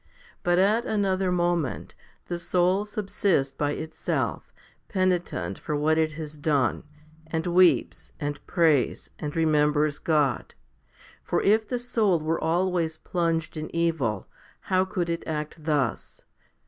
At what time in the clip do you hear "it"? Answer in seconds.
5.99-6.13, 15.07-15.21